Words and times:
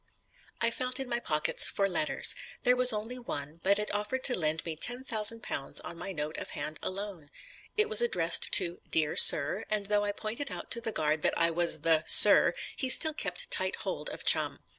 I 0.61 0.71
felt 0.71 0.99
in 0.99 1.07
my 1.07 1.19
pockets 1.19 1.69
for 1.69 1.87
letters. 1.87 2.33
There 2.63 2.75
was 2.75 2.91
only 2.91 3.19
one, 3.19 3.59
but 3.61 3.77
it 3.77 3.93
offered 3.93 4.23
to 4.23 4.35
lend 4.35 4.65
me 4.65 4.75
£10,000 4.75 5.81
on 5.83 5.95
my 5.99 6.11
note 6.11 6.37
of 6.39 6.49
hand 6.57 6.79
alone. 6.81 7.29
It 7.77 7.87
was 7.87 8.01
addressed 8.01 8.51
to 8.53 8.81
"Dear 8.89 9.15
Sir," 9.15 9.63
and 9.69 9.85
though 9.85 10.03
I 10.03 10.11
pointed 10.11 10.49
out 10.51 10.71
to 10.71 10.81
the 10.81 10.91
guard 10.91 11.21
that 11.21 11.37
I 11.37 11.51
was 11.51 11.81
the 11.81 12.03
"Sir," 12.07 12.53
he 12.75 12.89
still 12.89 13.13
kept 13.13 13.51
tight 13.51 13.75
hold 13.85 14.09
of 14.09 14.25
Chum. 14.25 14.57